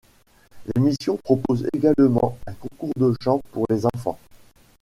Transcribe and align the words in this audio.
L'émission 0.73 1.15
propose 1.15 1.67
également 1.73 2.35
un 2.47 2.53
concours 2.53 2.89
de 2.97 3.13
chant 3.21 3.39
pour 3.51 3.67
les 3.69 3.85
enfants. 3.85 4.17